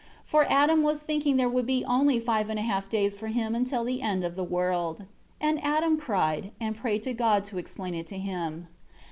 4 0.25 0.45
For 0.45 0.51
Adam 0.51 0.81
was 0.81 1.01
thinking 1.03 1.37
there 1.37 1.47
would 1.47 1.67
be 1.67 1.85
only 1.85 2.19
five 2.19 2.49
and 2.49 2.57
a 2.57 2.63
half 2.63 2.89
days 2.89 3.15
for 3.15 3.27
him 3.27 3.53
until 3.53 3.83
the 3.83 4.01
end 4.01 4.23
of 4.23 4.35
the 4.35 4.43
world. 4.43 4.97
5 4.97 5.07
And 5.41 5.63
Adam 5.63 5.95
cried, 5.95 6.49
and 6.59 6.75
prayed 6.75 7.03
to 7.03 7.13
God 7.13 7.45
to 7.45 7.59
explain 7.59 7.93
it 7.93 8.07
to 8.07 8.17
him. 8.17 8.67